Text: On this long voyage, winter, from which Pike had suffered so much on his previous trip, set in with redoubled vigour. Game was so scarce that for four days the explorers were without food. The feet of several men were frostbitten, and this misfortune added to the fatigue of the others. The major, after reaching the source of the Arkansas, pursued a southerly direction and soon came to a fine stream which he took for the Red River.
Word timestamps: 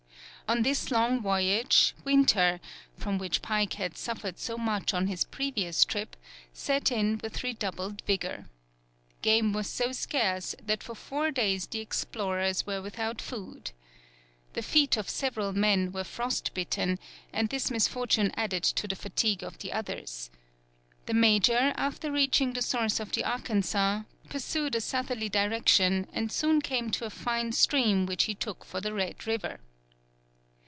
On 0.49 0.63
this 0.63 0.91
long 0.91 1.21
voyage, 1.21 1.95
winter, 2.03 2.59
from 2.97 3.17
which 3.17 3.41
Pike 3.41 3.75
had 3.75 3.95
suffered 3.97 4.37
so 4.37 4.57
much 4.57 4.93
on 4.93 5.07
his 5.07 5.23
previous 5.23 5.85
trip, 5.85 6.17
set 6.51 6.91
in 6.91 7.21
with 7.23 7.41
redoubled 7.41 8.01
vigour. 8.05 8.49
Game 9.21 9.53
was 9.53 9.67
so 9.67 9.93
scarce 9.93 10.53
that 10.61 10.83
for 10.83 10.93
four 10.93 11.31
days 11.31 11.67
the 11.67 11.79
explorers 11.79 12.65
were 12.67 12.81
without 12.81 13.21
food. 13.21 13.71
The 14.51 14.61
feet 14.61 14.97
of 14.97 15.09
several 15.09 15.53
men 15.53 15.93
were 15.93 16.03
frostbitten, 16.03 16.99
and 17.31 17.47
this 17.47 17.71
misfortune 17.71 18.33
added 18.35 18.63
to 18.63 18.89
the 18.89 18.95
fatigue 18.97 19.43
of 19.43 19.59
the 19.59 19.71
others. 19.71 20.31
The 21.05 21.13
major, 21.13 21.71
after 21.77 22.11
reaching 22.11 22.51
the 22.51 22.61
source 22.61 22.99
of 22.99 23.13
the 23.13 23.23
Arkansas, 23.23 24.01
pursued 24.29 24.75
a 24.75 24.81
southerly 24.81 25.29
direction 25.29 26.07
and 26.11 26.29
soon 26.29 26.59
came 26.59 26.91
to 26.91 27.05
a 27.05 27.09
fine 27.09 27.53
stream 27.53 28.05
which 28.05 28.25
he 28.25 28.35
took 28.35 28.65
for 28.65 28.81
the 28.81 28.91
Red 28.93 29.25
River. 29.25 29.61